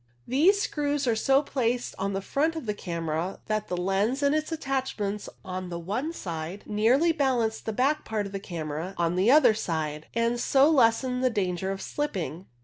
These 0.27 0.59
screws 0.59 1.05
are 1.05 1.15
so 1.15 1.43
placed 1.43 1.93
on 1.99 2.13
the 2.13 2.23
front 2.23 2.55
of 2.55 2.65
the 2.65 2.73
camera 2.73 3.39
that 3.45 3.67
the 3.67 3.77
lens 3.77 4.23
and 4.23 4.33
its 4.33 4.51
attachments 4.51 5.29
on 5.45 5.69
the 5.69 5.77
one 5.77 6.11
side 6.11 6.63
nearly 6.65 7.11
balance 7.11 7.59
the 7.59 7.71
back 7.71 8.03
part 8.03 8.25
of 8.25 8.31
the 8.31 8.39
camera 8.39 8.95
on 8.97 9.15
the 9.15 9.29
other 9.29 9.53
side, 9.53 10.07
and 10.15 10.39
so 10.39 10.67
lessen 10.71 11.21
the 11.21 11.29
danger 11.29 11.69
of 11.71 11.83
slipping. 11.83 12.47